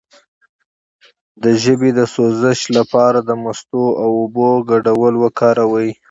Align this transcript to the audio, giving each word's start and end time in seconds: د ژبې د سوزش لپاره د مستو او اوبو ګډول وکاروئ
د 1.43 1.45
ژبې 1.63 1.89
د 1.99 2.01
سوزش 2.15 2.59
لپاره 2.77 3.19
د 3.23 3.29
مستو 3.43 3.85
او 4.03 4.09
اوبو 4.21 4.47
ګډول 4.69 5.13
وکاروئ 5.23 5.89